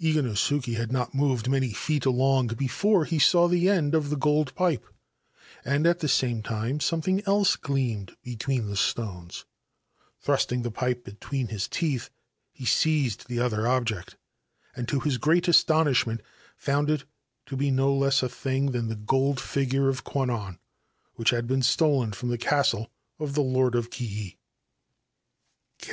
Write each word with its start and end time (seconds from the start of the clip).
Iganosuke 0.00 0.74
had 0.74 0.90
not 0.90 1.14
moved 1.14 1.48
many 1.48 1.72
feet 1.72 2.06
al< 2.06 2.42
before 2.58 3.04
he 3.04 3.20
saw 3.20 3.46
the 3.46 3.68
end 3.68 3.94
of 3.94 4.10
the 4.10 4.16
gold 4.16 4.52
pipe, 4.56 4.84
and 5.64 5.86
at 5.86 6.00
the 6.00 6.08
s; 6.08 6.24
time 6.42 6.80
something 6.80 7.22
else 7.24 7.54
gleaming 7.54 8.08
between 8.24 8.66
the 8.66 8.74
stoi 8.74 9.44
Thrusting 10.20 10.62
the 10.62 10.72
pipe 10.72 11.04
between 11.04 11.46
his 11.46 11.68
teeth, 11.68 12.10
he 12.50 12.64
seized 12.64 13.28
the 13.28 13.38
ot 13.38 13.52
object, 13.52 14.16
and 14.74 14.88
to 14.88 14.98
his 14.98 15.18
great 15.18 15.46
astonishment 15.46 16.20
found 16.56 16.90
it 16.90 17.04
to 17.46 17.56
be 17.56 17.70
less 17.70 18.24
a 18.24 18.28
thing 18.28 18.72
than 18.72 18.88
the 18.88 18.96
gold 18.96 19.38
figure 19.38 19.88
of 19.88 20.02
Kwannon 20.02 20.58
which 21.14 21.30
been 21.30 21.62
stolen 21.62 22.10
from 22.12 22.30
the 22.30 22.38
castle 22.38 22.90
of 23.20 23.34
the 23.36 23.40
Lord 23.42 23.76
of 23.76 23.90
Kii. 23.90 24.36